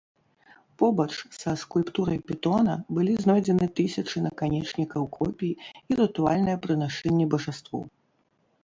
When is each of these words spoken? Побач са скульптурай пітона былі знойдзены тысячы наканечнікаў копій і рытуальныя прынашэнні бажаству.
Побач 0.77 1.09
са 1.41 1.51
скульптурай 1.63 2.19
пітона 2.31 2.73
былі 2.99 3.13
знойдзены 3.27 3.67
тысячы 3.81 4.17
наканечнікаў 4.29 5.01
копій 5.21 5.53
і 5.89 6.01
рытуальныя 6.03 6.57
прынашэнні 6.67 7.25
бажаству. 7.37 7.79